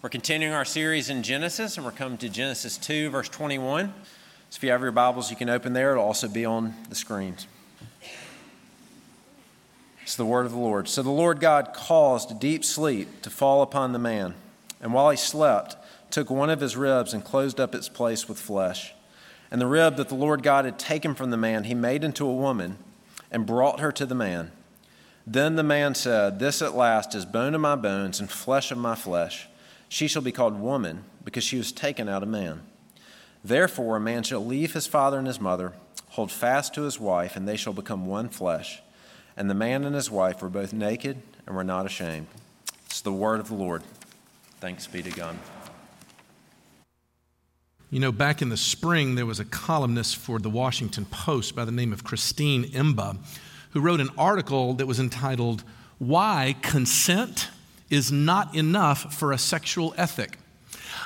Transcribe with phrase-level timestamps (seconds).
[0.00, 3.92] We're continuing our series in Genesis, and we're coming to Genesis 2, verse 21.
[4.48, 5.90] So if you have your Bibles, you can open there.
[5.90, 7.48] It'll also be on the screens.
[10.02, 10.88] It's the word of the Lord.
[10.88, 14.36] So the Lord God caused a deep sleep to fall upon the man,
[14.80, 15.74] and while he slept,
[16.12, 18.94] took one of his ribs and closed up its place with flesh.
[19.50, 22.24] And the rib that the Lord God had taken from the man, he made into
[22.24, 22.78] a woman
[23.32, 24.52] and brought her to the man.
[25.26, 28.78] Then the man said, This at last is bone of my bones and flesh of
[28.78, 29.48] my flesh.
[29.88, 32.62] She shall be called woman, because she was taken out of man.
[33.44, 35.72] Therefore, a man shall leave his father and his mother,
[36.10, 38.82] hold fast to his wife, and they shall become one flesh.
[39.36, 42.26] And the man and his wife were both naked and were not ashamed.
[42.86, 43.82] It's the word of the Lord.
[44.60, 45.36] Thanks be to God.
[47.90, 51.64] You know, back in the spring, there was a columnist for the Washington Post by
[51.64, 53.16] the name of Christine Emba
[53.70, 55.62] who wrote an article that was entitled,
[55.98, 57.48] Why Consent
[57.90, 60.38] is not enough for a sexual ethic.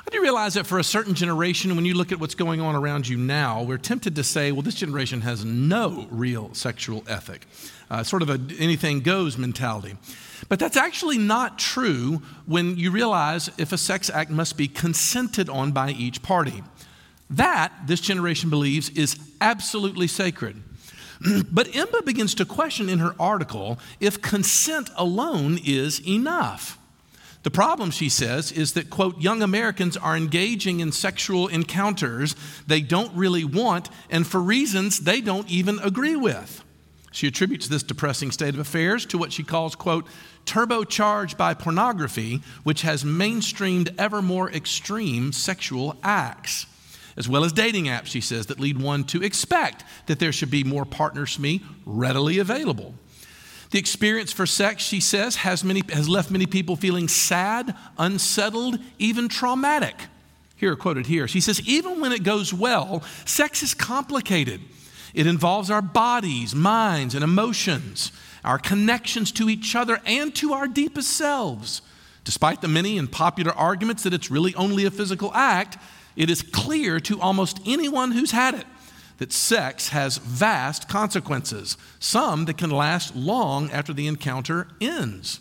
[0.06, 2.74] I do realize that for a certain generation, when you look at what's going on
[2.74, 7.47] around you now, we're tempted to say, well, this generation has no real sexual ethic,
[7.91, 9.97] uh, sort of a anything goes mentality.
[10.48, 15.48] But that's actually not true when you realize if a sex act must be consented
[15.48, 16.64] on by each party.
[17.30, 20.62] That, this generation believes, is absolutely sacred.
[21.53, 26.78] but Emba begins to question in her article if consent alone is enough.
[27.42, 32.81] The problem, she says, is that, quote, young Americans are engaging in sexual encounters they
[32.81, 36.65] don't really want and for reasons they don't even agree with.
[37.11, 40.06] She attributes this depressing state of affairs to what she calls, quote,
[40.47, 46.67] turbocharged by pornography, which has mainstreamed ever more extreme sexual acts
[47.16, 50.50] as well as dating apps, she says, that lead one to expect that there should
[50.50, 52.94] be more partners me readily available.
[53.70, 58.78] The experience for sex, she says, has, many, has left many people feeling sad, unsettled,
[58.98, 59.96] even traumatic.
[60.56, 61.27] Here, quoted here.
[61.27, 64.60] She says, even when it goes well, sex is complicated.
[65.14, 68.12] It involves our bodies, minds, and emotions,
[68.44, 71.82] our connections to each other and to our deepest selves.
[72.25, 75.78] Despite the many and popular arguments that it's really only a physical act,
[76.17, 78.67] it is clear to almost anyone who's had it
[79.19, 85.41] that sex has vast consequences, some that can last long after the encounter ends.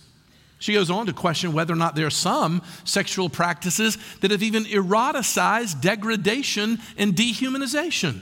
[0.60, 4.44] She goes on to question whether or not there are some sexual practices that have
[4.44, 8.20] even eroticized degradation and dehumanization.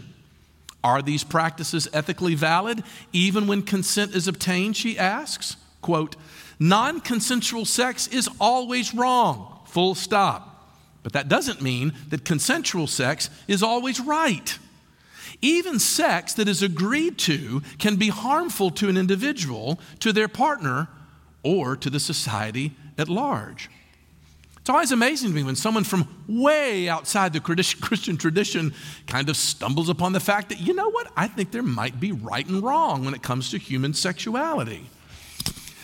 [0.81, 2.81] Are these practices ethically valid
[3.11, 4.77] even when consent is obtained?
[4.77, 5.57] She asks.
[5.81, 6.15] Quote,
[6.59, 10.48] non consensual sex is always wrong, full stop.
[11.03, 14.57] But that doesn't mean that consensual sex is always right.
[15.41, 20.89] Even sex that is agreed to can be harmful to an individual, to their partner,
[21.43, 23.69] or to the society at large.
[24.69, 27.39] It's always amazing to me when someone from way outside the
[27.81, 28.73] Christian tradition
[29.07, 32.11] kind of stumbles upon the fact that, you know what, I think there might be
[32.11, 34.89] right and wrong when it comes to human sexuality.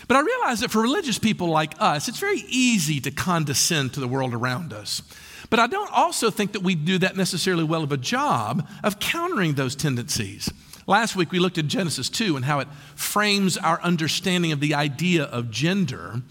[0.07, 3.99] But I realize that for religious people like us, it's very easy to condescend to
[3.99, 5.01] the world around us.
[5.49, 8.99] But I don't also think that we do that necessarily well of a job of
[8.99, 10.51] countering those tendencies.
[10.87, 14.75] Last week we looked at Genesis 2 and how it frames our understanding of the
[14.75, 16.21] idea of gender.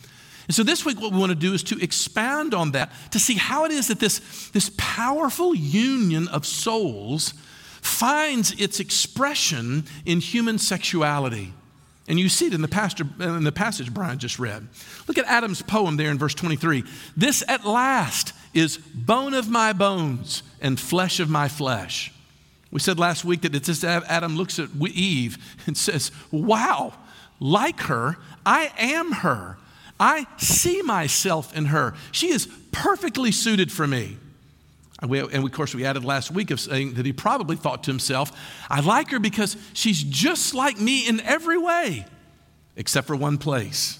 [0.46, 3.18] And so this week, what we want to do is to expand on that to
[3.18, 7.32] see how it is that this, this powerful union of souls
[7.80, 11.52] finds its expression in human sexuality.
[12.06, 14.68] And you see it in the, pastor, in the passage Brian just read.
[15.08, 16.84] Look at Adam's poem there in verse 23.
[17.16, 22.12] This at last is bone of my bones and flesh of my flesh.
[22.70, 26.94] We said last week that it's just Adam looks at Eve and says, Wow,
[27.40, 29.58] like her, I am her.
[29.98, 31.94] I see myself in her.
[32.10, 34.18] She is perfectly suited for me.
[35.04, 37.84] And, we, and of course, we added last week of saying that he probably thought
[37.84, 38.32] to himself,
[38.70, 42.06] I like her because she's just like me in every way,
[42.74, 43.98] except for one place.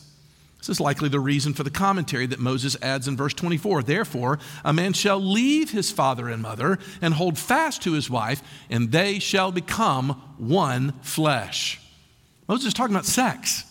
[0.56, 3.82] This is likely the reason for the commentary that Moses adds in verse 24.
[3.82, 8.42] Therefore, a man shall leave his father and mother and hold fast to his wife,
[8.70, 10.08] and they shall become
[10.38, 11.82] one flesh.
[12.48, 13.64] Moses is talking about sex.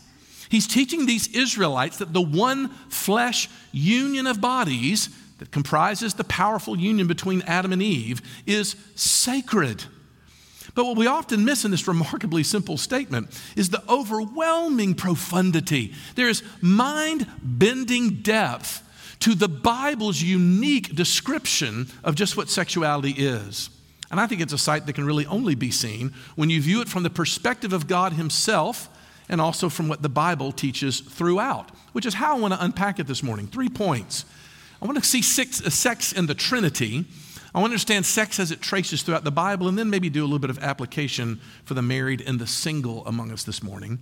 [0.50, 5.10] He's teaching these Israelites that the one flesh union of bodies
[5.44, 9.84] that comprises the powerful union between Adam and Eve is sacred.
[10.74, 15.94] But what we often miss in this remarkably simple statement is the overwhelming profundity.
[16.16, 18.82] There is mind bending depth
[19.20, 23.70] to the Bible's unique description of just what sexuality is.
[24.12, 26.80] And I think it's a sight that can really only be seen when you view
[26.80, 28.88] it from the perspective of God Himself
[29.28, 32.98] and also from what the Bible teaches throughout, which is how I want to unpack
[32.98, 33.48] it this morning.
[33.48, 34.24] Three points.
[34.84, 37.06] I want to see six, uh, sex in the Trinity.
[37.56, 40.24] I want to understand sex as it traces throughout the Bible, and then maybe do
[40.24, 44.00] a little bit of application for the married and the single among us this morning.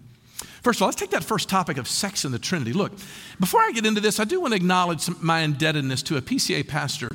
[0.64, 2.74] First of all, let's take that first topic of sex in the Trinity.
[2.74, 2.94] Look,
[3.40, 6.68] before I get into this, I do want to acknowledge my indebtedness to a PCA
[6.68, 7.10] pastor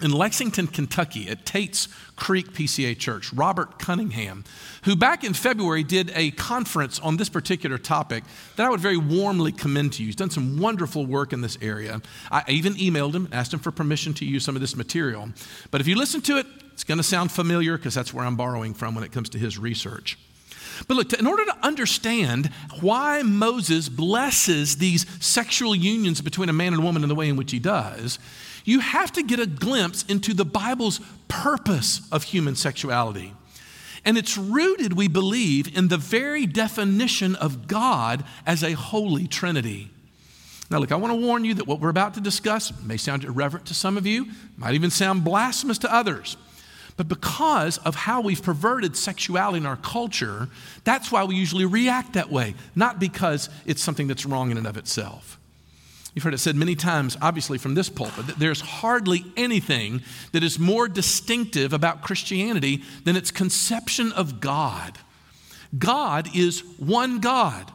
[0.00, 4.44] in Lexington, Kentucky, at Tate's Creek PCA Church, Robert Cunningham,
[4.84, 8.24] who back in February did a conference on this particular topic
[8.56, 10.06] that I would very warmly commend to you.
[10.06, 12.00] He's done some wonderful work in this area.
[12.30, 15.30] I even emailed him, asked him for permission to use some of this material.
[15.70, 18.36] But if you listen to it, it's going to sound familiar because that's where I'm
[18.36, 20.16] borrowing from when it comes to his research.
[20.86, 22.50] But look, in order to understand
[22.80, 27.28] why Moses blesses these sexual unions between a man and a woman in the way
[27.28, 28.20] in which he does,
[28.68, 33.32] you have to get a glimpse into the Bible's purpose of human sexuality.
[34.04, 39.90] And it's rooted, we believe, in the very definition of God as a holy trinity.
[40.70, 43.24] Now, look, I want to warn you that what we're about to discuss may sound
[43.24, 44.26] irreverent to some of you,
[44.58, 46.36] might even sound blasphemous to others.
[46.98, 50.48] But because of how we've perverted sexuality in our culture,
[50.84, 54.66] that's why we usually react that way, not because it's something that's wrong in and
[54.66, 55.37] of itself.
[56.14, 60.02] You've heard it said many times, obviously from this pulpit, that there's hardly anything
[60.32, 64.98] that is more distinctive about Christianity than its conception of God.
[65.78, 67.70] God is one God,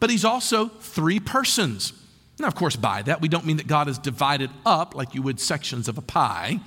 [0.00, 1.92] but He's also three persons.
[2.38, 5.22] Now, of course, by that, we don't mean that God is divided up like you
[5.22, 6.60] would sections of a pie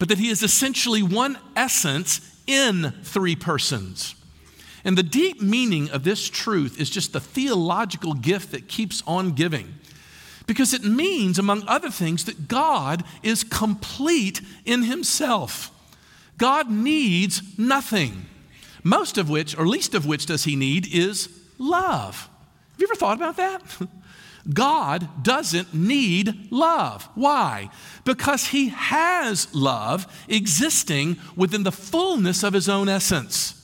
[0.00, 4.16] but that he is essentially one essence in three persons.
[4.82, 9.32] And the deep meaning of this truth is just the theological gift that keeps on
[9.32, 9.74] giving.
[10.50, 15.70] Because it means, among other things, that God is complete in himself.
[16.38, 18.26] God needs nothing.
[18.82, 22.28] Most of which, or least of which, does he need is love.
[22.72, 23.62] Have you ever thought about that?
[24.52, 27.08] God doesn't need love.
[27.14, 27.70] Why?
[28.04, 33.54] Because He has love existing within the fullness of His own essence.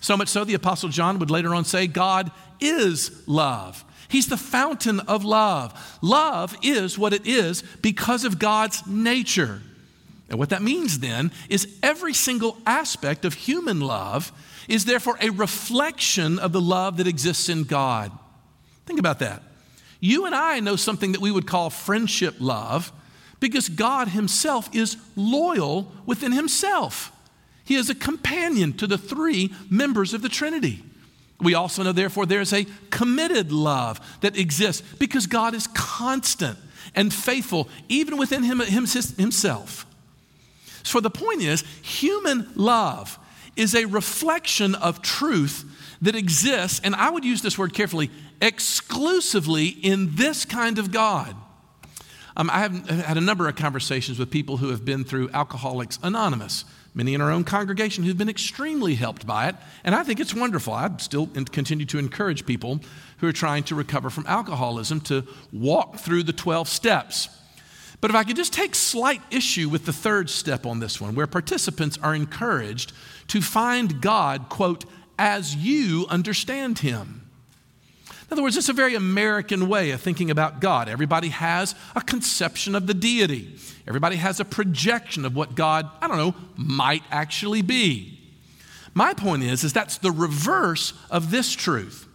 [0.00, 3.84] So much so, the Apostle John would later on say, God is love.
[4.12, 5.98] He's the fountain of love.
[6.02, 9.62] Love is what it is because of God's nature.
[10.28, 14.30] And what that means then is every single aspect of human love
[14.68, 18.12] is therefore a reflection of the love that exists in God.
[18.84, 19.42] Think about that.
[19.98, 22.92] You and I know something that we would call friendship love
[23.40, 27.12] because God Himself is loyal within Himself.
[27.64, 30.84] He is a companion to the three members of the Trinity.
[31.42, 36.58] We also know, therefore, there's a committed love that exists because God is constant
[36.94, 39.86] and faithful, even within him, Himself.
[40.82, 43.18] So the point is, human love
[43.56, 45.64] is a reflection of truth
[46.00, 48.10] that exists, and I would use this word carefully,
[48.40, 51.36] exclusively in this kind of God.
[52.36, 55.98] Um, I have had a number of conversations with people who have been through Alcoholics
[56.02, 60.20] Anonymous, many in our own congregation who've been extremely helped by it, and I think
[60.20, 60.72] it's wonderful.
[60.72, 62.80] I still continue to encourage people
[63.18, 67.28] who are trying to recover from alcoholism to walk through the 12 steps.
[68.00, 71.14] But if I could just take slight issue with the third step on this one,
[71.14, 72.92] where participants are encouraged
[73.28, 74.84] to find God, quote,
[75.18, 77.21] as you understand Him.
[78.32, 80.88] In other words, it's a very American way of thinking about God.
[80.88, 83.54] Everybody has a conception of the deity,
[83.86, 88.18] everybody has a projection of what God, I don't know, might actually be.
[88.94, 92.08] My point is, is that's the reverse of this truth.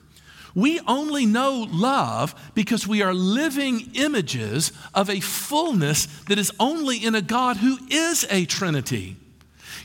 [0.55, 6.97] We only know love because we are living images of a fullness that is only
[6.97, 9.17] in a God who is a Trinity.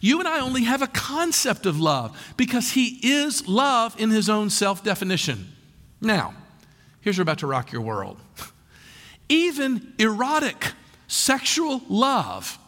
[0.00, 4.30] You and I only have a concept of love because He is love in His
[4.30, 5.51] own self definition.
[6.02, 6.34] Now,
[7.00, 8.18] here's what's about to rock your world.
[9.28, 10.72] Even erotic
[11.06, 12.58] sexual love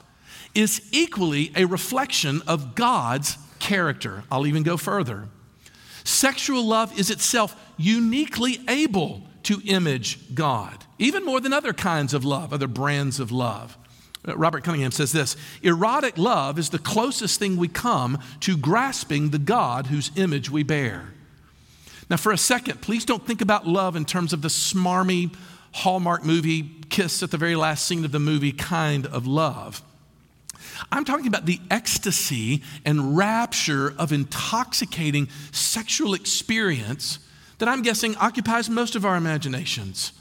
[0.54, 4.22] is equally a reflection of God's character.
[4.30, 5.28] I'll even go further.
[6.04, 12.24] Sexual love is itself uniquely able to image God, even more than other kinds of
[12.24, 13.76] love, other brands of love.
[14.26, 19.30] Uh, Robert Cunningham says this erotic love is the closest thing we come to grasping
[19.30, 21.08] the God whose image we bear.
[22.14, 25.34] Now, for a second, please don't think about love in terms of the smarmy
[25.72, 29.82] Hallmark movie, kiss at the very last scene of the movie kind of love.
[30.92, 37.18] I'm talking about the ecstasy and rapture of intoxicating sexual experience
[37.58, 40.12] that I'm guessing occupies most of our imaginations.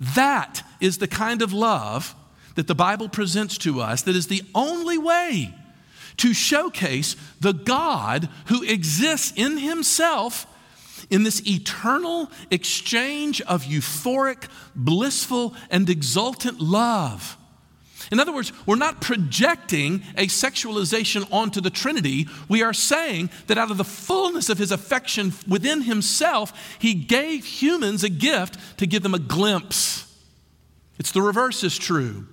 [0.00, 2.14] That is the kind of love
[2.54, 5.54] that the Bible presents to us that is the only way
[6.16, 10.46] to showcase the God who exists in Himself
[11.10, 17.36] in this eternal exchange of euphoric, blissful, and exultant love.
[18.12, 22.28] In other words, we're not projecting a sexualization onto the Trinity.
[22.48, 27.44] We are saying that out of the fullness of his affection within himself, he gave
[27.44, 30.12] humans a gift to give them a glimpse.
[30.98, 32.26] It's the reverse is true.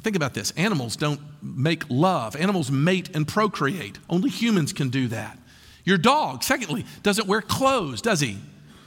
[0.00, 3.98] Think about this animals don't make love, animals mate and procreate.
[4.08, 5.38] Only humans can do that.
[5.84, 8.38] Your dog, secondly, doesn't wear clothes, does he?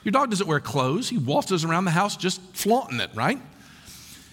[0.03, 1.09] Your dog doesn't wear clothes.
[1.09, 3.39] He waltzes around the house just flaunting it, right?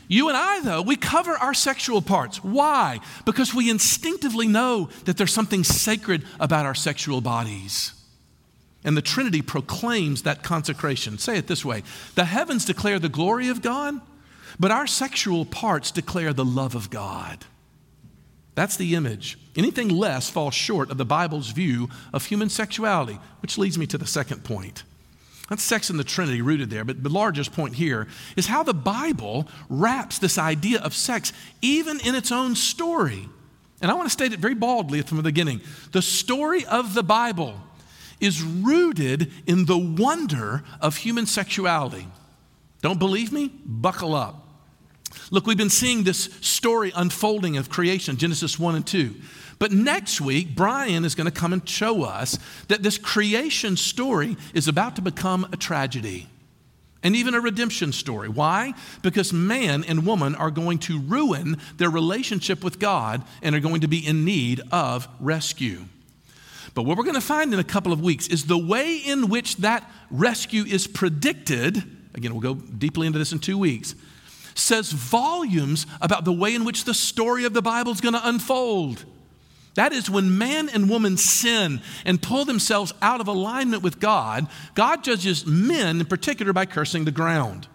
[0.09, 2.43] You and I, though, we cover our sexual parts.
[2.43, 2.99] Why?
[3.25, 7.93] Because we instinctively know that there's something sacred about our sexual bodies.
[8.83, 11.19] And the Trinity proclaims that consecration.
[11.19, 11.85] Say it this way
[12.17, 14.01] The heavens declare the glory of God,
[14.59, 17.45] but our sexual parts declare the love of God.
[18.61, 19.39] That's the image.
[19.57, 23.97] Anything less falls short of the Bible's view of human sexuality, which leads me to
[23.97, 24.83] the second point.
[25.49, 26.85] That's sex in the Trinity rooted there.
[26.85, 32.01] But the largest point here is how the Bible wraps this idea of sex even
[32.01, 33.31] in its own story.
[33.81, 35.63] And I want to state it very baldly from the beginning.
[35.93, 37.55] The story of the Bible
[38.21, 42.07] is rooted in the wonder of human sexuality.
[42.83, 43.51] Don't believe me?
[43.65, 44.50] Buckle up.
[45.31, 49.15] Look, we've been seeing this story unfolding of creation, Genesis 1 and 2.
[49.59, 52.39] But next week, Brian is going to come and show us
[52.69, 56.29] that this creation story is about to become a tragedy
[57.03, 58.29] and even a redemption story.
[58.29, 58.75] Why?
[59.03, 63.81] Because man and woman are going to ruin their relationship with God and are going
[63.83, 65.85] to be in need of rescue.
[66.75, 69.29] But what we're going to find in a couple of weeks is the way in
[69.29, 71.83] which that rescue is predicted.
[72.15, 73.95] Again, we'll go deeply into this in two weeks.
[74.61, 78.29] Says volumes about the way in which the story of the Bible is going to
[78.29, 79.07] unfold.
[79.75, 84.49] That is, when man and woman sin and pull themselves out of alignment with God,
[84.75, 87.69] God judges men in particular by cursing the ground.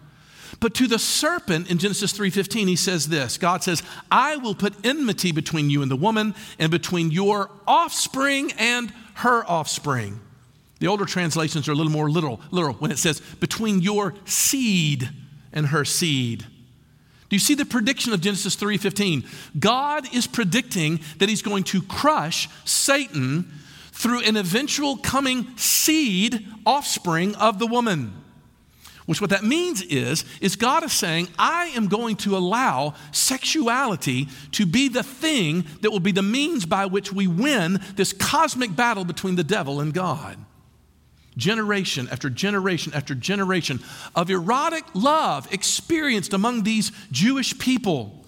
[0.60, 3.36] But to the serpent in Genesis 3:15 he says this.
[3.36, 8.52] God says, "I will put enmity between you and the woman and between your offspring
[8.52, 10.20] and her offspring."
[10.78, 15.10] The older translations are a little more literal, literal when it says between your seed
[15.52, 16.46] and her seed.
[17.28, 19.24] Do you see the prediction of Genesis 3:15?
[19.58, 23.50] God is predicting that he's going to crush Satan
[23.92, 28.12] through an eventual coming seed offspring of the woman.
[29.06, 34.28] Which what that means is is God is saying, I am going to allow sexuality
[34.52, 38.74] to be the thing that will be the means by which we win this cosmic
[38.74, 40.36] battle between the devil and God
[41.36, 43.80] generation after generation after generation
[44.14, 48.24] of erotic love experienced among these Jewish people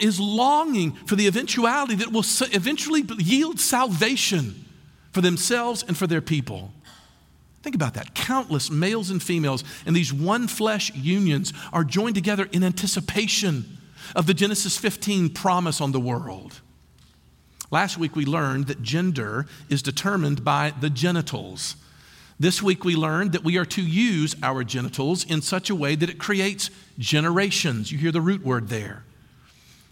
[0.00, 4.64] is longing for the eventuality that will eventually yield salvation
[5.10, 6.72] for themselves and for their people.
[7.62, 8.14] Think about that.
[8.14, 13.78] Countless males and females in these one flesh unions are joined together in anticipation
[14.16, 16.61] of the Genesis 15 promise on the world.
[17.72, 21.74] Last week we learned that gender is determined by the genitals.
[22.38, 25.94] This week we learned that we are to use our genitals in such a way
[25.96, 27.90] that it creates generations.
[27.90, 29.04] You hear the root word there.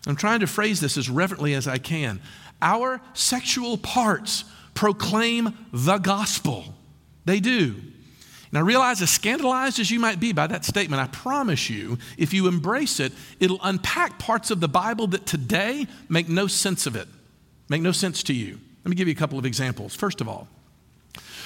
[0.07, 2.21] I'm trying to phrase this as reverently as I can.
[2.61, 4.45] Our sexual parts
[4.75, 6.75] proclaim the gospel.
[7.25, 7.77] They do.
[8.53, 12.35] Now, realize as scandalized as you might be by that statement, I promise you, if
[12.35, 16.97] you embrace it, it'll unpack parts of the Bible that today make no sense of
[16.97, 17.07] it,
[17.71, 18.61] make no sense to you.
[18.85, 19.95] Let me give you a couple of examples.
[19.95, 20.49] First of all,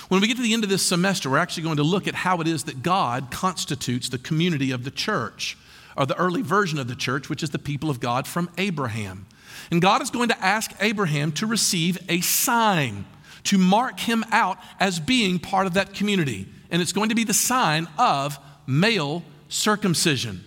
[0.08, 2.14] when we get to the end of this semester, we're actually going to look at
[2.14, 5.56] how it is that God constitutes the community of the church,
[5.96, 9.26] or the early version of the church, which is the people of God from Abraham.
[9.70, 13.06] And God is going to ask Abraham to receive a sign
[13.44, 16.46] to mark him out as being part of that community.
[16.70, 20.42] And it's going to be the sign of male circumcision.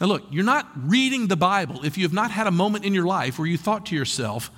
[0.00, 2.94] Now, look, you're not reading the Bible if you have not had a moment in
[2.94, 4.50] your life where you thought to yourself,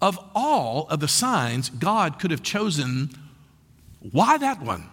[0.00, 3.10] of all of the signs God could have chosen
[4.12, 4.84] why that one?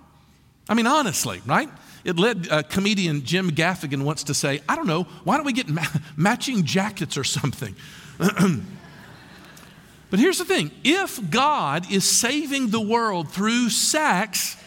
[0.70, 1.70] I mean, honestly, right?
[2.04, 5.54] It led uh, comedian Jim Gaffigan once to say, I don't know, why don't we
[5.54, 5.86] get ma-
[6.18, 7.76] matching jackets or something?
[8.18, 14.58] but here's the thing if God is saving the world through sex,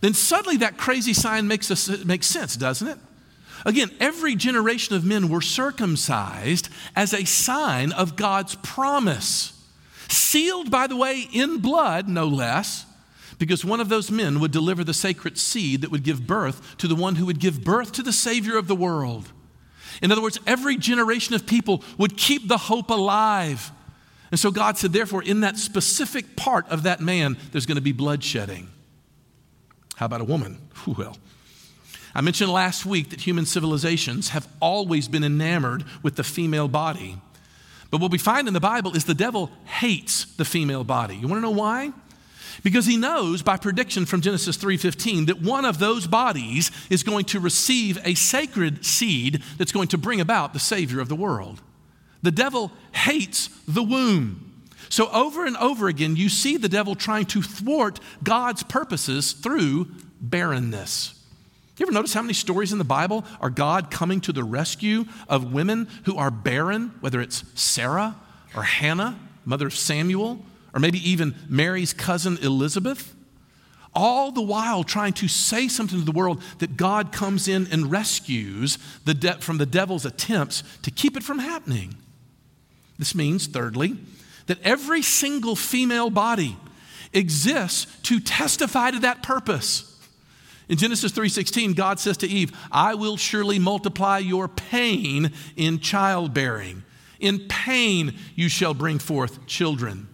[0.00, 2.98] then suddenly that crazy sign makes, us, makes sense, doesn't it?
[3.64, 9.52] Again, every generation of men were circumcised as a sign of God's promise,
[10.08, 12.86] sealed, by the way, in blood, no less
[13.38, 16.88] because one of those men would deliver the sacred seed that would give birth to
[16.88, 19.30] the one who would give birth to the Savior of the world.
[20.02, 23.70] In other words, every generation of people would keep the hope alive.
[24.30, 27.82] And so God said, therefore, in that specific part of that man, there's going to
[27.82, 28.66] be bloodshedding.
[29.96, 30.58] How about a woman?
[30.86, 31.16] Well,
[32.14, 37.18] I mentioned last week that human civilizations have always been enamored with the female body.
[37.90, 41.16] But what we find in the Bible is the devil hates the female body.
[41.16, 41.92] You want to know why?
[42.62, 47.24] Because he knows by prediction from Genesis 3:15 that one of those bodies is going
[47.26, 51.62] to receive a sacred seed that's going to bring about the savior of the world.
[52.22, 54.44] The devil hates the womb.
[54.88, 59.88] So over and over again you see the devil trying to thwart God's purposes through
[60.20, 61.14] barrenness.
[61.78, 65.04] You ever notice how many stories in the Bible are God coming to the rescue
[65.28, 68.16] of women who are barren, whether it's Sarah
[68.56, 70.44] or Hannah, mother of Samuel,
[70.74, 73.14] or maybe even Mary's cousin Elizabeth?
[73.94, 77.90] All the while trying to say something to the world that God comes in and
[77.90, 81.94] rescues the de- from the devil's attempts to keep it from happening.
[82.98, 83.96] This means, thirdly,
[84.46, 86.56] that every single female body
[87.12, 89.87] exists to testify to that purpose.
[90.68, 96.84] In Genesis 3:16, God says to Eve, "I will surely multiply your pain in childbearing.
[97.20, 100.08] In pain you shall bring forth children."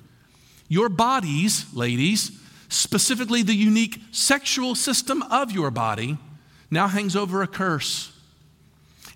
[0.68, 2.32] Your bodies, ladies,
[2.68, 6.18] specifically the unique sexual system of your body,
[6.70, 8.10] now hangs over a curse.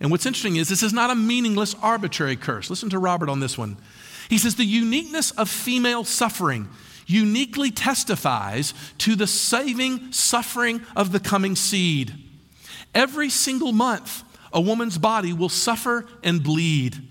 [0.01, 2.71] And what's interesting is this is not a meaningless, arbitrary curse.
[2.71, 3.77] Listen to Robert on this one.
[4.29, 6.69] He says the uniqueness of female suffering
[7.09, 12.15] uniquely testifies to the saving suffering of the coming seed.
[12.95, 14.23] Every single month,
[14.53, 17.03] a woman's body will suffer and bleed,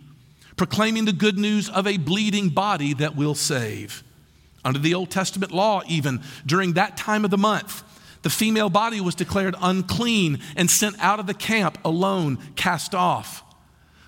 [0.56, 4.04] proclaiming the good news of a bleeding body that will save.
[4.63, 7.84] Under the Old Testament law, even during that time of the month,
[8.22, 13.44] the female body was declared unclean and sent out of the camp alone, cast off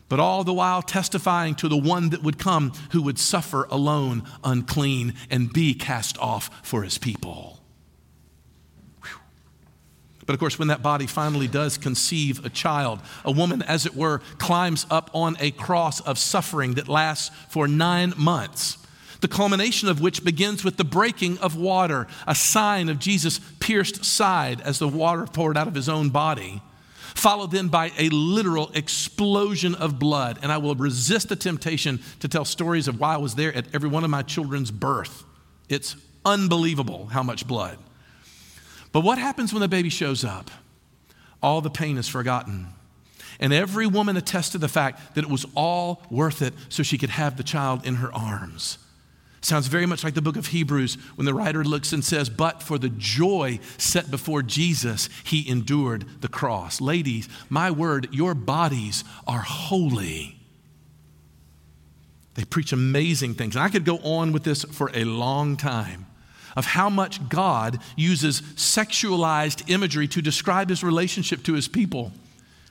[0.09, 4.23] but all the while testifying to the one that would come who would suffer alone,
[4.43, 7.59] unclean, and be cast off for his people.
[10.25, 13.95] But of course, when that body finally does conceive a child, a woman, as it
[13.95, 18.77] were, climbs up on a cross of suffering that lasts for nine months.
[19.21, 24.05] The culmination of which begins with the breaking of water, a sign of Jesus' pierced
[24.05, 26.61] side as the water poured out of his own body
[27.15, 30.39] followed then by a literal explosion of blood.
[30.41, 33.73] And I will resist the temptation to tell stories of why I was there at
[33.73, 35.23] every one of my children's birth.
[35.67, 35.95] It's
[36.25, 37.77] unbelievable how much blood.
[38.91, 40.49] But what happens when the baby shows up?
[41.41, 42.67] All the pain is forgotten.
[43.39, 46.97] And every woman attests to the fact that it was all worth it so she
[46.97, 48.77] could have the child in her arms.
[49.41, 52.61] Sounds very much like the book of Hebrews when the writer looks and says, But
[52.61, 56.81] for the joy set before Jesus, he endured the cross.
[56.81, 60.37] Ladies, my word, your bodies are holy.
[62.35, 63.55] They preach amazing things.
[63.55, 66.05] And I could go on with this for a long time
[66.55, 72.11] of how much God uses sexualized imagery to describe his relationship to his people.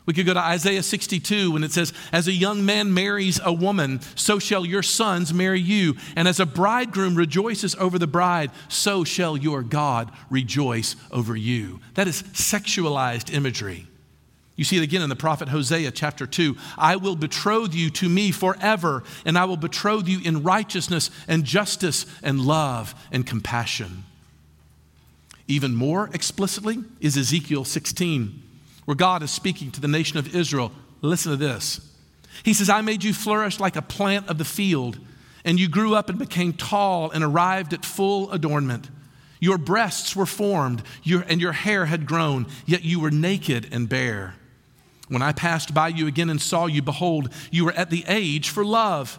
[0.09, 3.53] We could go to Isaiah 62 when it says, As a young man marries a
[3.53, 5.97] woman, so shall your sons marry you.
[6.17, 11.81] And as a bridegroom rejoices over the bride, so shall your God rejoice over you.
[11.93, 13.87] That is sexualized imagery.
[14.57, 16.57] You see it again in the prophet Hosea chapter 2.
[16.79, 21.45] I will betroth you to me forever, and I will betroth you in righteousness and
[21.45, 24.05] justice and love and compassion.
[25.47, 28.45] Even more explicitly is Ezekiel 16
[28.89, 30.73] where God is speaking to the nation of Israel.
[31.03, 31.95] Listen to this.
[32.43, 34.99] He says, I made you flourish like a plant of the field,
[35.45, 38.89] and you grew up and became tall and arrived at full adornment.
[39.41, 43.91] Your breasts were formed, your, and your hair had grown, yet you were naked and
[43.91, 44.37] bare.
[45.09, 48.49] When I passed by you again and saw you, behold, you were at the age
[48.49, 49.19] for love.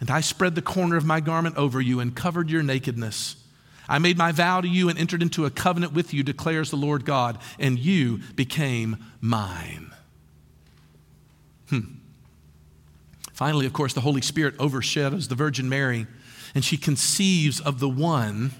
[0.00, 3.36] And I spread the corner of my garment over you and covered your nakedness.
[3.90, 6.76] I made my vow to you and entered into a covenant with you, declares the
[6.76, 9.90] Lord God, and you became mine.
[11.68, 11.80] Hmm.
[13.32, 16.06] Finally, of course, the Holy Spirit overshadows the Virgin Mary,
[16.54, 18.52] and she conceives of the one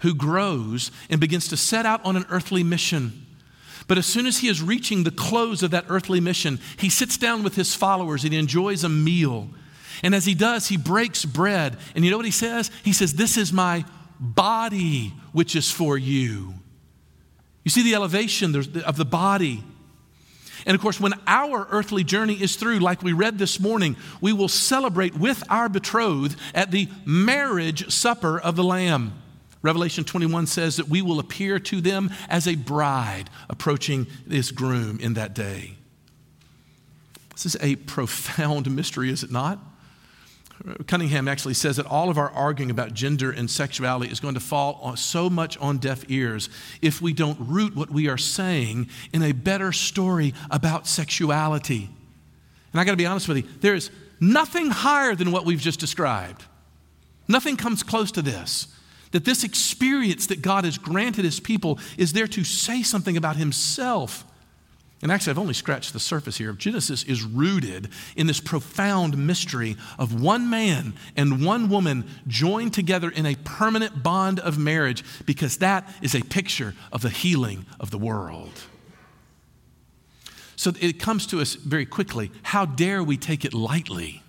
[0.00, 3.24] who grows and begins to set out on an earthly mission.
[3.88, 7.16] But as soon as he is reaching the close of that earthly mission, he sits
[7.16, 9.48] down with his followers and he enjoys a meal.
[10.02, 11.78] And as he does, he breaks bread.
[11.94, 12.70] And you know what he says?
[12.84, 13.84] He says, This is my
[14.22, 16.54] body which is for you.
[17.64, 18.54] You see the elevation
[18.84, 19.62] of the body.
[20.64, 24.32] And of course, when our earthly journey is through, like we read this morning, we
[24.32, 29.12] will celebrate with our betrothed at the marriage supper of the Lamb.
[29.60, 34.98] Revelation 21 says that we will appear to them as a bride approaching this groom
[35.00, 35.76] in that day.
[37.32, 39.58] This is a profound mystery, is it not?
[40.86, 44.40] Cunningham actually says that all of our arguing about gender and sexuality is going to
[44.40, 46.48] fall so much on deaf ears
[46.80, 51.88] if we don't root what we are saying in a better story about sexuality.
[52.72, 55.60] And I got to be honest with you, there is nothing higher than what we've
[55.60, 56.44] just described.
[57.28, 58.68] Nothing comes close to this.
[59.10, 63.36] That this experience that God has granted his people is there to say something about
[63.36, 64.24] himself
[65.02, 66.52] and actually, I've only scratched the surface here.
[66.52, 73.10] Genesis is rooted in this profound mystery of one man and one woman joined together
[73.10, 77.90] in a permanent bond of marriage because that is a picture of the healing of
[77.90, 78.52] the world.
[80.54, 82.30] So it comes to us very quickly.
[82.44, 84.22] How dare we take it lightly?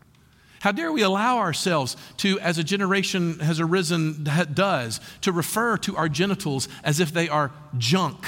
[0.60, 5.94] How dare we allow ourselves to, as a generation has arisen, does, to refer to
[5.94, 8.24] our genitals as if they are junk?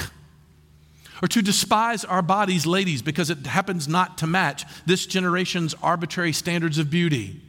[1.23, 6.33] Or to despise our bodies, ladies, because it happens not to match this generation's arbitrary
[6.33, 7.41] standards of beauty.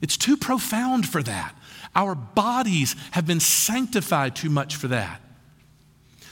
[0.00, 1.54] It's too profound for that.
[1.94, 5.20] Our bodies have been sanctified too much for that.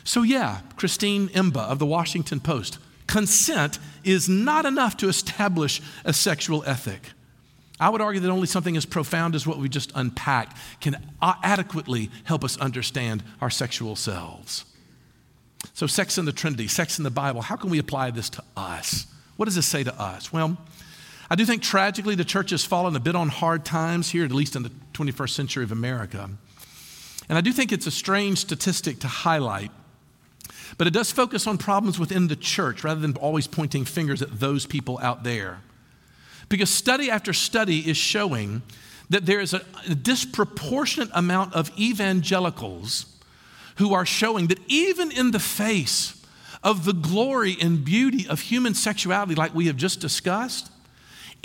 [0.04, 6.12] So, yeah, Christine Emba of the Washington Post, consent is not enough to establish a
[6.12, 7.10] sexual ethic.
[7.78, 12.10] I would argue that only something as profound as what we just unpacked can adequately
[12.24, 14.64] help us understand our sexual selves.
[15.74, 18.44] So, sex in the Trinity, sex in the Bible, how can we apply this to
[18.56, 19.06] us?
[19.36, 20.32] What does this say to us?
[20.32, 20.58] Well,
[21.30, 24.32] I do think tragically the church has fallen a bit on hard times here, at
[24.32, 26.28] least in the 21st century of America.
[27.28, 29.70] And I do think it's a strange statistic to highlight,
[30.76, 34.40] but it does focus on problems within the church rather than always pointing fingers at
[34.40, 35.60] those people out there.
[36.48, 38.62] Because study after study is showing
[39.08, 39.62] that there is a,
[39.94, 43.06] disproportionate amount of evangelicals
[43.82, 46.24] who are showing that even in the face
[46.62, 50.70] of the glory and beauty of human sexuality, like we have just discussed,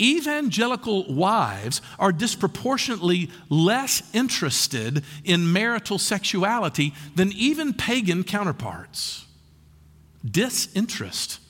[0.00, 9.26] evangelical wives are disproportionately less interested in marital sexuality than even pagan counterparts.
[10.24, 11.40] Disinterest.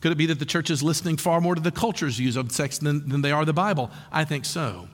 [0.00, 2.50] Could it be that the church is listening far more to the culture's views of
[2.50, 3.92] sex than, than they are the Bible?
[4.10, 4.88] I think so.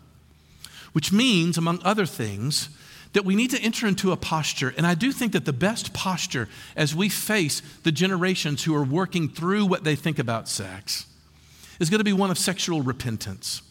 [0.93, 2.69] Which means, among other things,
[3.15, 4.75] that we need to enter into a posture.
[4.77, 8.85] And I do think that the best posture as we face the generations who are
[8.85, 11.07] working through what they think about sex
[11.81, 13.63] is going to be one of sexual repentance.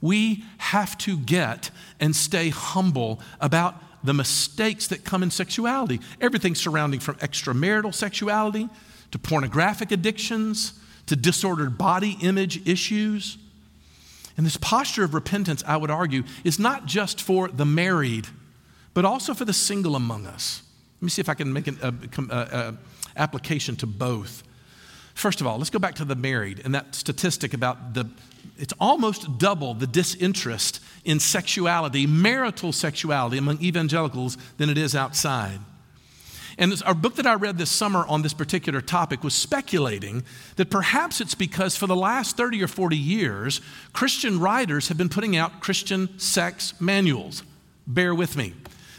[0.00, 6.00] We have to get and stay humble about the mistakes that come in sexuality.
[6.20, 8.68] Everything surrounding from extramarital sexuality
[9.12, 13.38] to pornographic addictions to disordered body image issues.
[14.36, 18.26] And this posture of repentance, I would argue, is not just for the married
[18.94, 20.62] but also for the single among us.
[20.96, 21.88] Let me see if I can make an a,
[22.30, 22.74] a,
[23.16, 24.42] application to both.
[25.14, 28.08] First of all, let's go back to the married and that statistic about the,
[28.58, 35.60] it's almost double the disinterest in sexuality, marital sexuality among evangelicals than it is outside.
[36.56, 40.22] And this, our book that I read this summer on this particular topic was speculating
[40.56, 43.60] that perhaps it's because for the last 30 or 40 years,
[43.92, 47.42] Christian writers have been putting out Christian sex manuals.
[47.86, 48.54] Bear with me.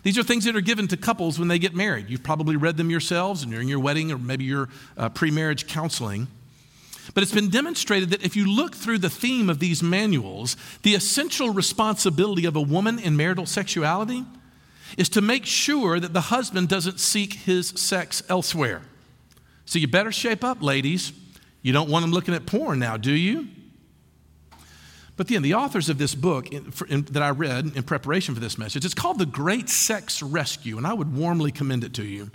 [0.06, 2.12] These are things that are given to couples when they get married.
[2.12, 5.66] You've probably read them yourselves and during your wedding or maybe your uh, pre marriage
[5.66, 6.28] counseling.
[7.16, 10.94] But it's been demonstrated that if you look through the theme of these manuals, the
[10.94, 14.24] essential responsibility of a woman in marital sexuality
[14.96, 18.84] is to make sure that the husband doesn't seek his sex elsewhere.
[19.66, 21.14] So you better shape up, ladies.
[21.64, 23.48] You don't want him looking at porn now, do you?
[25.18, 28.42] But then the authors of this book in, in, that I read in preparation for
[28.42, 32.04] this message, it's called The Great Sex Rescue, and I would warmly commend it to
[32.04, 32.32] you.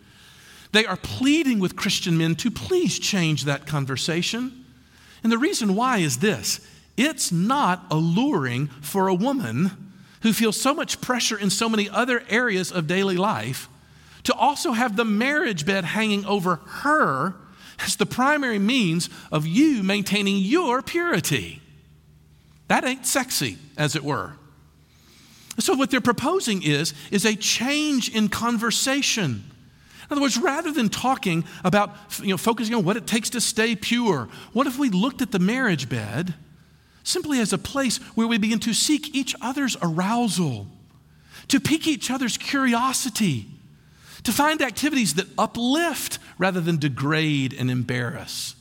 [0.72, 4.64] They are pleading with Christian men to please change that conversation.
[5.22, 6.66] And the reason why is this
[6.96, 9.90] it's not alluring for a woman
[10.22, 13.68] who feels so much pressure in so many other areas of daily life
[14.24, 17.34] to also have the marriage bed hanging over her
[17.78, 21.60] as the primary means of you maintaining your purity.
[22.70, 24.34] That ain't sexy, as it were.
[25.58, 29.42] So what they're proposing is, is a change in conversation.
[30.04, 33.40] In other words, rather than talking about, you know, focusing on what it takes to
[33.40, 36.34] stay pure, what if we looked at the marriage bed
[37.02, 40.68] simply as a place where we begin to seek each other's arousal,
[41.48, 43.46] to pique each other's curiosity,
[44.22, 48.54] to find activities that uplift rather than degrade and embarrass?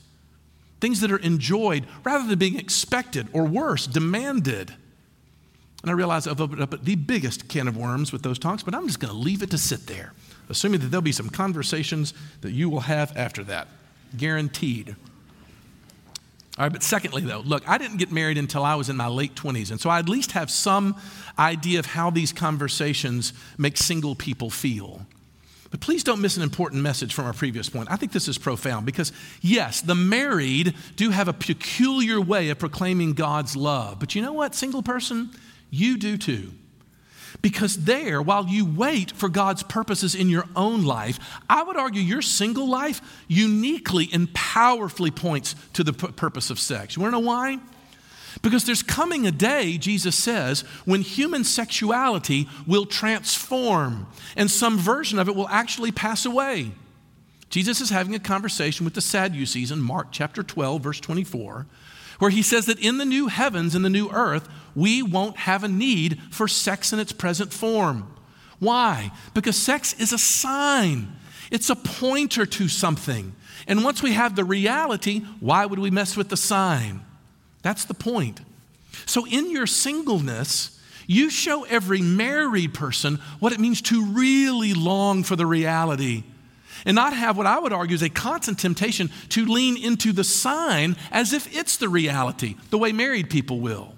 [0.79, 4.73] Things that are enjoyed rather than being expected or worse, demanded.
[5.81, 8.75] And I realize I've opened up the biggest can of worms with those talks, but
[8.75, 10.13] I'm just going to leave it to sit there,
[10.49, 13.67] assuming that there'll be some conversations that you will have after that.
[14.17, 14.95] Guaranteed.
[16.57, 19.07] All right, but secondly, though, look, I didn't get married until I was in my
[19.07, 20.97] late 20s, and so I at least have some
[21.37, 25.05] idea of how these conversations make single people feel.
[25.71, 27.91] But please don't miss an important message from our previous point.
[27.91, 32.57] I think this is profound because, yes, the married do have a peculiar way of
[32.57, 33.99] proclaiming God's love.
[33.99, 35.29] But you know what, single person?
[35.69, 36.53] You do too.
[37.43, 42.01] Because there, while you wait for God's purposes in your own life, I would argue
[42.01, 46.95] your single life uniquely and powerfully points to the purpose of sex.
[46.95, 47.59] You wanna know why?
[48.41, 55.19] Because there's coming a day, Jesus says, when human sexuality will transform and some version
[55.19, 56.71] of it will actually pass away.
[57.49, 61.65] Jesus is having a conversation with the Sadducees in Mark chapter 12, verse 24,
[62.19, 65.63] where he says that in the new heavens and the new earth, we won't have
[65.63, 68.13] a need for sex in its present form.
[68.59, 69.11] Why?
[69.33, 71.15] Because sex is a sign,
[71.49, 73.33] it's a pointer to something.
[73.67, 77.01] And once we have the reality, why would we mess with the sign?
[77.61, 78.41] That's the point.
[79.05, 85.23] So, in your singleness, you show every married person what it means to really long
[85.23, 86.23] for the reality
[86.85, 90.23] and not have what I would argue is a constant temptation to lean into the
[90.23, 93.93] sign as if it's the reality, the way married people will.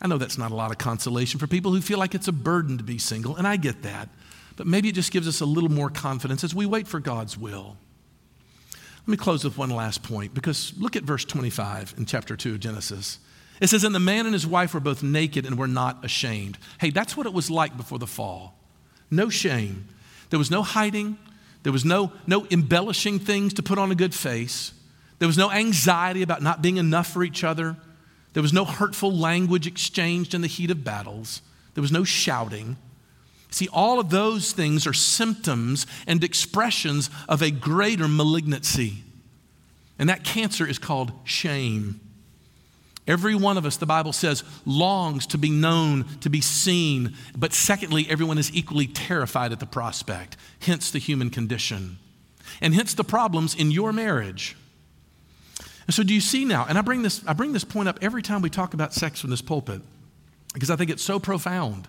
[0.00, 2.32] I know that's not a lot of consolation for people who feel like it's a
[2.32, 4.08] burden to be single, and I get that.
[4.56, 7.36] But maybe it just gives us a little more confidence as we wait for God's
[7.36, 7.76] will.
[9.08, 12.52] Let me close with one last point because look at verse 25 in chapter 2
[12.52, 13.18] of Genesis.
[13.58, 16.58] It says, And the man and his wife were both naked and were not ashamed.
[16.78, 18.52] Hey, that's what it was like before the fall.
[19.10, 19.88] No shame.
[20.28, 21.16] There was no hiding,
[21.62, 24.74] there was no, no embellishing things to put on a good face.
[25.20, 27.78] There was no anxiety about not being enough for each other.
[28.34, 31.40] There was no hurtful language exchanged in the heat of battles.
[31.72, 32.76] There was no shouting.
[33.50, 39.04] See, all of those things are symptoms and expressions of a greater malignancy.
[39.98, 42.00] And that cancer is called shame.
[43.06, 47.16] Every one of us, the Bible says, longs to be known, to be seen.
[47.36, 51.98] But secondly, everyone is equally terrified at the prospect, hence the human condition.
[52.60, 54.56] And hence the problems in your marriage.
[55.86, 56.66] And so, do you see now?
[56.68, 59.20] And I bring this, I bring this point up every time we talk about sex
[59.20, 59.80] from this pulpit
[60.52, 61.88] because I think it's so profound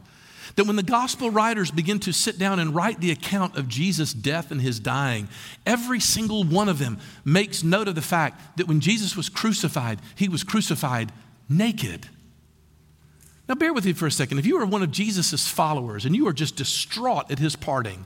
[0.55, 4.13] that when the gospel writers begin to sit down and write the account of Jesus'
[4.13, 5.27] death and his dying,
[5.65, 9.99] every single one of them makes note of the fact that when Jesus was crucified,
[10.15, 11.11] he was crucified
[11.47, 12.07] naked.
[13.47, 14.37] Now, bear with me for a second.
[14.37, 18.05] If you are one of Jesus' followers and you are just distraught at his parting,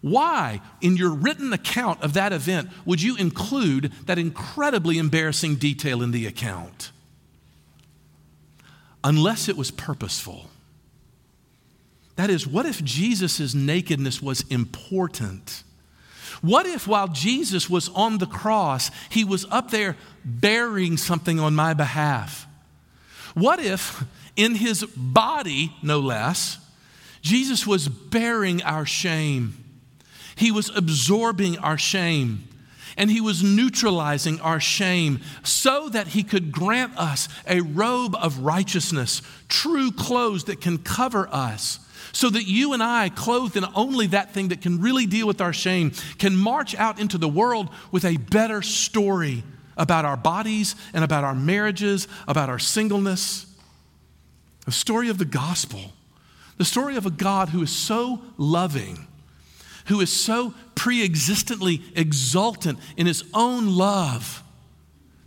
[0.00, 6.02] why, in your written account of that event, would you include that incredibly embarrassing detail
[6.02, 6.92] in the account?
[9.02, 10.50] Unless it was purposeful.
[12.16, 15.64] That is, what if Jesus' nakedness was important?
[16.42, 21.54] What if while Jesus was on the cross, he was up there bearing something on
[21.54, 22.46] my behalf?
[23.34, 24.04] What if
[24.36, 26.58] in his body, no less,
[27.22, 29.56] Jesus was bearing our shame?
[30.36, 32.48] He was absorbing our shame
[32.96, 38.38] and he was neutralizing our shame so that he could grant us a robe of
[38.38, 41.80] righteousness, true clothes that can cover us.
[42.14, 45.42] So that you and I, clothed in only that thing that can really deal with
[45.42, 49.42] our shame, can march out into the world with a better story
[49.76, 53.46] about our bodies and about our marriages, about our singleness.
[54.66, 55.92] A story of the gospel,
[56.56, 59.06] the story of a God who is so loving
[59.86, 64.42] who is so pre existently exultant in his own love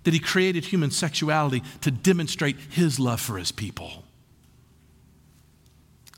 [0.03, 4.03] that he created human sexuality to demonstrate his love for his people.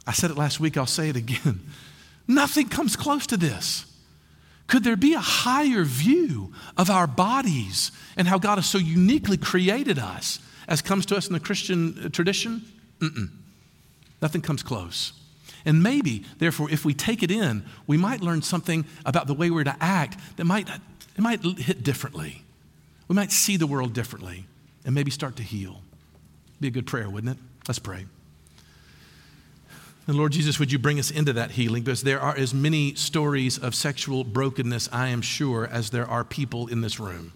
[0.10, 1.60] I said it last week, I'll say it again.
[2.28, 3.86] Nothing comes close to this.
[4.66, 9.38] Could there be a higher view of our bodies and how God has so uniquely
[9.38, 12.64] created us as comes to us in the Christian uh, tradition?
[12.98, 13.30] Mm-mm.
[14.20, 15.14] Nothing comes close.
[15.64, 19.52] And maybe, therefore, if we take it in, we might learn something about the way
[19.52, 22.42] we're to act that might, it might hit differently.
[23.08, 24.46] We might see the world differently
[24.86, 25.82] and maybe start to heal.
[26.60, 27.44] Be a good prayer, wouldn't it?
[27.68, 28.06] Let's pray.
[30.10, 31.84] And Lord Jesus, would you bring us into that healing?
[31.84, 36.24] Because there are as many stories of sexual brokenness, I am sure, as there are
[36.24, 37.32] people in this room.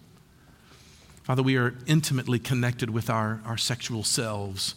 [1.21, 4.73] Father, we are intimately connected with our, our sexual selves.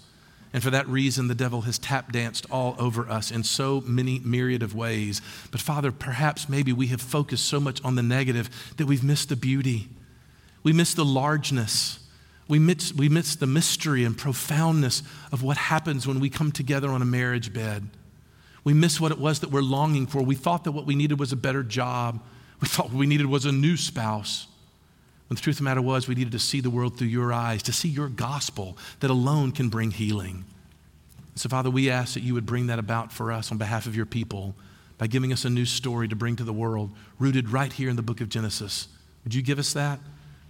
[0.53, 4.19] And for that reason, the devil has tap danced all over us in so many
[4.19, 5.23] myriad of ways.
[5.51, 9.31] But Father, perhaps maybe we have focused so much on the negative that we've missed
[9.31, 9.89] the beauty.
[10.63, 12.06] We miss the largeness.
[12.49, 16.91] We miss, we miss the mystery and profoundness of what happens when we come together
[16.91, 17.89] on a marriage bed.
[18.63, 20.23] We miss what it was that we're longing for.
[20.23, 22.23] We thought that what we needed was a better job.
[22.61, 24.47] We thought what we needed was a new spouse.
[25.29, 27.33] When the truth of the matter was, we needed to see the world through your
[27.33, 30.45] eyes, to see your gospel that alone can bring healing.
[31.35, 33.97] So, Father, we ask that you would bring that about for us on behalf of
[33.97, 34.55] your people
[34.99, 37.97] by giving us a new story to bring to the world, rooted right here in
[37.97, 38.89] the book of Genesis.
[39.25, 39.99] Would you give us that?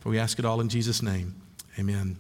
[0.01, 1.35] For we ask it all in Jesus' name.
[1.79, 2.17] Amen.